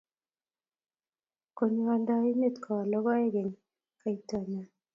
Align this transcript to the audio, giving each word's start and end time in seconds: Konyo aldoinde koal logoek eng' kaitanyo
Konyo 1.57 1.83
aldoinde 1.95 2.49
koal 2.63 2.85
logoek 2.91 3.33
eng' 3.41 3.57
kaitanyo 4.01 4.61